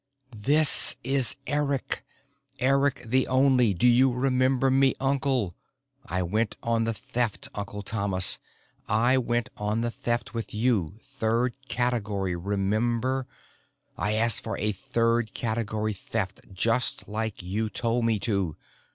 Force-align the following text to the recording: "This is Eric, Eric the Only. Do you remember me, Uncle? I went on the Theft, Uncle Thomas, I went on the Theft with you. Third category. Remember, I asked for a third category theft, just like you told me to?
"This 0.35 0.95
is 1.03 1.35
Eric, 1.45 2.03
Eric 2.57 3.03
the 3.05 3.27
Only. 3.27 3.75
Do 3.75 3.87
you 3.87 4.11
remember 4.11 4.71
me, 4.71 4.95
Uncle? 4.99 5.53
I 6.07 6.23
went 6.23 6.57
on 6.63 6.85
the 6.85 6.93
Theft, 6.95 7.49
Uncle 7.53 7.83
Thomas, 7.83 8.39
I 8.87 9.19
went 9.19 9.49
on 9.57 9.81
the 9.81 9.91
Theft 9.91 10.33
with 10.33 10.55
you. 10.55 10.97
Third 11.03 11.55
category. 11.67 12.35
Remember, 12.35 13.27
I 13.95 14.13
asked 14.13 14.41
for 14.41 14.57
a 14.57 14.71
third 14.71 15.35
category 15.35 15.93
theft, 15.93 16.51
just 16.51 17.07
like 17.07 17.43
you 17.43 17.69
told 17.69 18.03
me 18.03 18.17
to? 18.21 18.55